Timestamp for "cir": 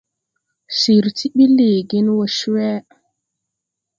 0.79-1.05